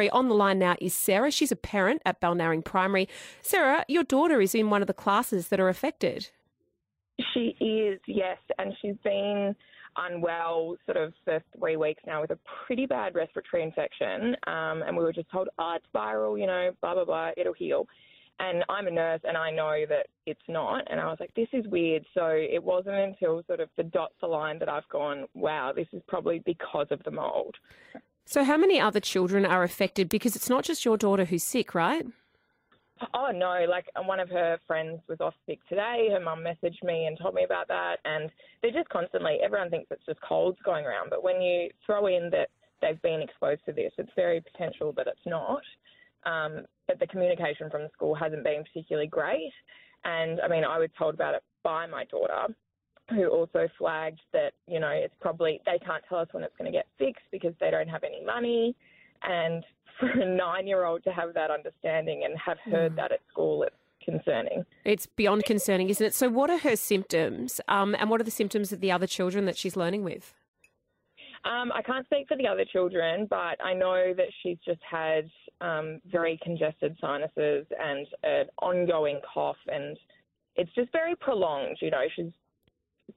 [0.00, 1.28] On the line now is Sarah.
[1.32, 3.08] She's a parent at Balnarring Primary.
[3.42, 6.28] Sarah, your daughter is in one of the classes that are affected.
[7.34, 9.56] She is, yes, and she's been
[9.96, 14.36] unwell sort of for three weeks now with a pretty bad respiratory infection.
[14.46, 17.52] Um, and we were just told, oh, it's viral, you know, blah, blah, blah, it'll
[17.52, 17.84] heal.
[18.38, 20.84] And I'm a nurse and I know that it's not.
[20.88, 22.04] And I was like, this is weird.
[22.14, 26.02] So it wasn't until sort of the dots aligned that I've gone, wow, this is
[26.06, 27.56] probably because of the mold.
[28.30, 30.10] So, how many other children are affected?
[30.10, 32.04] Because it's not just your daughter who's sick, right?
[33.14, 33.64] Oh no!
[33.66, 36.10] Like one of her friends was off sick today.
[36.12, 38.30] Her mum messaged me and told me about that, and
[38.60, 39.38] they're just constantly.
[39.42, 42.50] Everyone thinks it's just colds going around, but when you throw in that
[42.82, 45.62] they've been exposed to this, it's very potential that it's not.
[46.26, 49.52] Um, but the communication from the school hasn't been particularly great,
[50.04, 52.54] and I mean, I was told about it by my daughter,
[53.10, 56.70] who also flagged that you know it's probably they can't tell us when it's going
[56.70, 58.74] to get fixed because they don't have any money,
[59.22, 59.64] and
[59.98, 62.96] for a nine-year-old to have that understanding and have heard mm.
[62.96, 63.74] that at school, it's
[64.04, 64.64] concerning.
[64.84, 66.14] It's beyond concerning, isn't it?
[66.14, 69.44] So, what are her symptoms, um, and what are the symptoms of the other children
[69.46, 70.34] that she's learning with?
[71.44, 75.30] Um, I can't speak for the other children, but I know that she's just had
[75.60, 79.96] um, very congested sinuses and an ongoing cough, and
[80.56, 81.78] it's just very prolonged.
[81.80, 82.32] You know, she's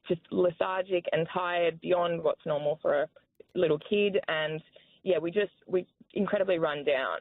[0.07, 3.07] just lethargic and tired beyond what's normal for a
[3.55, 4.61] little kid, and
[5.03, 7.19] yeah, we just we incredibly run down.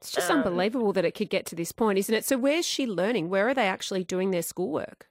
[0.00, 2.24] It's just um, unbelievable that it could get to this point, isn't it?
[2.24, 3.28] So where's she learning?
[3.28, 5.08] Where are they actually doing their schoolwork?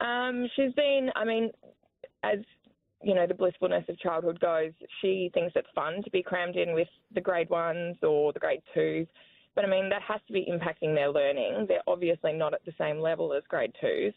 [0.00, 1.50] Um, she's been, I mean,
[2.22, 2.38] as
[3.02, 6.72] you know, the blissfulness of childhood goes, she thinks it's fun to be crammed in
[6.72, 9.06] with the grade ones or the grade twos.
[9.54, 11.66] But I mean, that has to be impacting their learning.
[11.68, 14.14] They're obviously not at the same level as grade twos.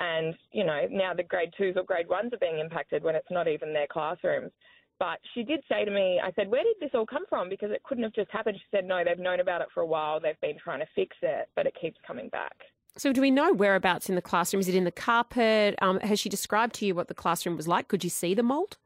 [0.00, 3.30] And, you know, now the grade twos or grade ones are being impacted when it's
[3.30, 4.50] not even their classrooms.
[4.98, 7.48] But she did say to me, I said, where did this all come from?
[7.48, 8.56] Because it couldn't have just happened.
[8.58, 10.20] She said, no, they've known about it for a while.
[10.20, 12.54] They've been trying to fix it, but it keeps coming back.
[12.96, 14.60] So, do we know whereabouts in the classroom?
[14.60, 15.76] Is it in the carpet?
[15.80, 17.88] Um, has she described to you what the classroom was like?
[17.88, 18.78] Could you see the mold?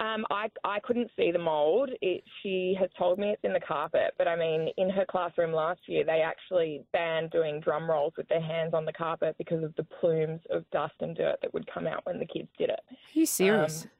[0.00, 1.90] Um, I, I couldn't see the mould.
[2.02, 5.52] It, she has told me it's in the carpet, but I mean, in her classroom
[5.52, 9.62] last year, they actually banned doing drum rolls with their hands on the carpet because
[9.62, 12.70] of the plumes of dust and dirt that would come out when the kids did
[12.70, 12.80] it.
[12.90, 13.84] Are you serious?
[13.84, 13.90] Um,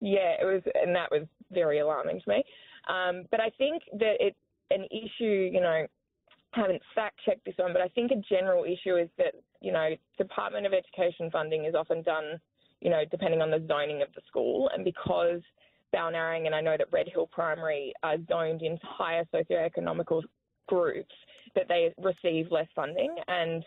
[0.00, 2.44] yeah, it was, and that was very alarming to me.
[2.88, 4.36] Um, but I think that it's
[4.70, 5.84] an issue, you know,
[6.52, 9.90] haven't fact checked this one, but I think a general issue is that, you know,
[10.16, 12.40] Department of Education funding is often done,
[12.80, 14.70] you know, depending on the zoning of the school.
[14.74, 15.40] And because
[15.94, 20.22] Balnarring and I know that Red Hill Primary are zoned into higher socioeconomical
[20.68, 21.14] groups,
[21.54, 23.14] that they receive less funding.
[23.28, 23.64] And,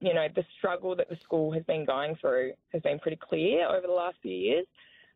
[0.00, 3.68] you know, the struggle that the school has been going through has been pretty clear
[3.68, 4.66] over the last few years.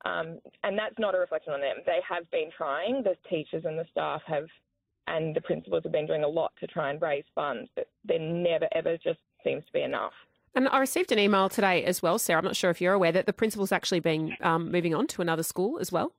[0.04, 1.76] Um, and that's not a reflection on them.
[1.86, 3.02] They have been trying.
[3.02, 4.46] The teachers and the staff have,
[5.06, 8.18] and the principals have been doing a lot to try and raise funds, but there
[8.18, 10.12] never ever just seems to be enough.
[10.54, 12.38] And I received an email today as well, Sarah.
[12.38, 15.22] I'm not sure if you're aware that the principal's actually been um, moving on to
[15.22, 16.12] another school as well.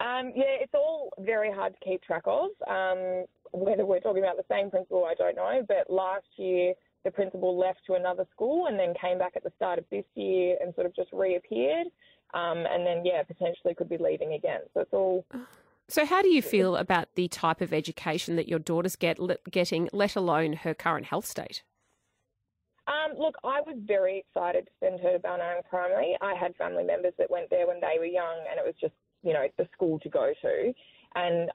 [0.00, 2.50] Um, yeah, it's all very hard to keep track of.
[2.68, 5.62] Um, whether we're talking about the same principal, I don't know.
[5.66, 9.52] But last year, the principal left to another school and then came back at the
[9.54, 11.86] start of this year and sort of just reappeared.
[12.32, 14.62] Um, and then, yeah, potentially could be leaving again.
[14.74, 15.24] So it's all.
[15.86, 19.18] So, how do you feel about the type of education that your daughters get
[19.50, 21.62] getting, let alone her current health state?
[22.86, 26.16] Um, look, I was very excited to send her to Balnarring Primary.
[26.20, 28.94] I had family members that went there when they were young, and it was just,
[29.22, 30.72] you know, the school to go to.
[31.14, 31.50] And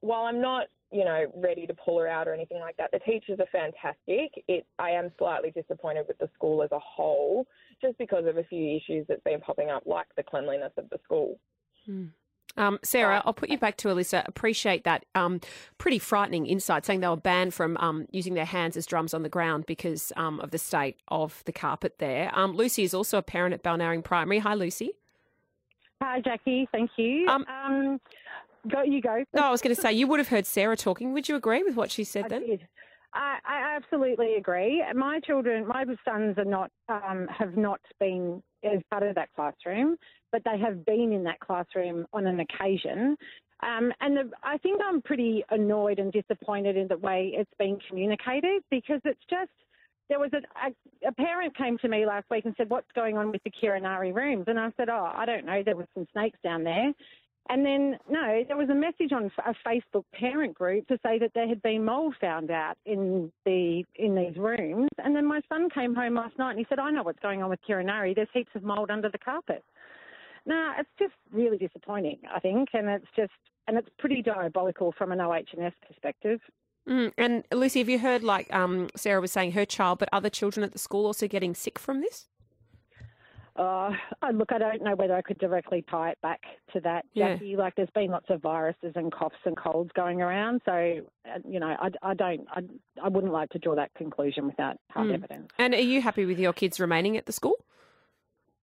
[0.00, 2.98] while I'm not, you know, ready to pull her out or anything like that, the
[3.00, 4.42] teachers are fantastic.
[4.48, 7.46] It, I am slightly disappointed with the school as a whole
[7.82, 10.98] just because of a few issues that's been popping up, like the cleanliness of the
[11.04, 11.38] school.
[11.84, 12.06] Hmm.
[12.60, 14.28] Um, Sarah, I'll put you back to Alyssa.
[14.28, 15.40] Appreciate that um,
[15.78, 19.22] pretty frightening insight, saying they were banned from um, using their hands as drums on
[19.22, 22.30] the ground because um, of the state of the carpet there.
[22.34, 24.40] Um, Lucy is also a parent at Balnarring Primary.
[24.40, 24.92] Hi, Lucy.
[26.02, 26.66] Hi, Jacqui.
[26.70, 27.26] Thank you.
[27.28, 27.98] Um,
[28.68, 29.24] go, you go.
[29.32, 31.14] No, I was going to say you would have heard Sarah talking.
[31.14, 32.46] Would you agree with what she said I then?
[32.46, 32.68] Did.
[33.12, 34.84] I, I absolutely agree.
[34.94, 39.96] My children, my sons are not, um, have not been as part of that classroom,
[40.32, 43.16] but they have been in that classroom on an occasion.
[43.62, 47.78] Um, and the, I think I'm pretty annoyed and disappointed in the way it's been
[47.88, 49.50] communicated because it's just,
[50.08, 53.16] there was a, a, a, parent came to me last week and said, what's going
[53.16, 54.44] on with the Kirinari rooms?
[54.48, 55.62] And I said, oh, I don't know.
[55.64, 56.92] There were some snakes down there.
[57.48, 61.32] And then, no, there was a message on a Facebook parent group to say that
[61.34, 64.88] there had been mold found out in the in these rooms.
[64.98, 67.42] And then my son came home last night and he said, I know what's going
[67.42, 68.14] on with Kirinari.
[68.14, 69.64] There's heaps of mold under the carpet.
[70.46, 73.32] nah, it's just really disappointing, I think, and it's just
[73.66, 76.40] and it's pretty diabolical from an OH&S perspective.
[76.88, 80.30] Mm, and Lucy, have you heard like um, Sarah was saying her child, but other
[80.30, 82.26] children at the school also getting sick from this?
[83.60, 83.90] Uh,
[84.32, 86.40] look, I don't know whether I could directly tie it back
[86.72, 87.52] to that, Jacqui.
[87.52, 87.58] Yeah.
[87.58, 91.60] Like, there's been lots of viruses and coughs and colds going around, so uh, you
[91.60, 92.62] know, I, I don't, I,
[93.02, 95.14] I wouldn't like to draw that conclusion without hard mm.
[95.14, 95.50] evidence.
[95.58, 97.56] And are you happy with your kids remaining at the school?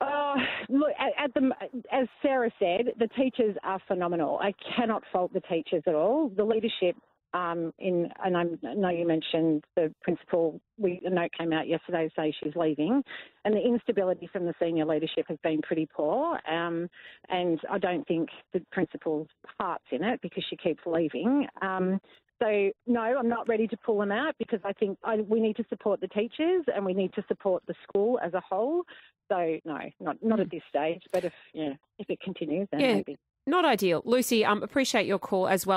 [0.02, 0.36] Uh,
[0.68, 1.52] look, at, at, the
[1.92, 4.40] as Sarah said, the teachers are phenomenal.
[4.42, 6.30] I cannot fault the teachers at all.
[6.30, 6.96] The leadership
[7.34, 8.44] um, in, and I
[8.74, 10.60] know you mentioned the principal.
[10.78, 13.04] We, a note came out yesterday to say she's leaving,
[13.46, 16.40] and the instability from the senior leadership has been pretty poor.
[16.50, 16.90] Um,
[17.30, 19.28] and I don't think the principal's
[19.60, 21.48] heart's in it because she keeps leaving.
[21.62, 22.00] Um,
[22.42, 25.56] so no, I'm not ready to pull them out because I think I, we need
[25.58, 28.84] to support the teachers and we need to support the school as a whole.
[29.30, 31.02] So no, not not at this stage.
[31.12, 32.94] But if yeah, if it continues, then yeah.
[32.96, 33.18] maybe.
[33.48, 34.02] Not ideal.
[34.04, 35.76] Lucy, um, appreciate your call as well.